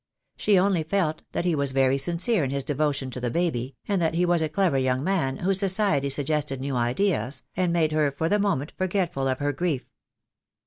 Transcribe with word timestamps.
She 0.35 0.57
only 0.57 0.81
felt 0.81 1.21
that 1.31 1.45
he 1.45 1.53
was 1.53 1.73
very 1.73 1.99
sincere 1.99 2.43
in 2.43 2.49
his 2.49 2.63
devotion 2.63 3.11
to 3.11 3.19
the 3.21 3.29
baby, 3.29 3.75
and 3.87 4.01
that 4.01 4.15
he 4.15 4.25
was 4.25 4.41
a 4.41 4.49
clever 4.49 4.79
young 4.79 5.03
man 5.03 5.37
whose 5.37 5.59
society 5.59 6.09
suggested 6.09 6.59
new 6.59 6.75
ideas, 6.75 7.43
and 7.55 7.71
made 7.71 7.91
her 7.91 8.11
for 8.11 8.27
the 8.27 8.39
moment 8.39 8.73
forgetful 8.75 9.27
of 9.27 9.37
her 9.37 9.53
grief. 9.53 9.85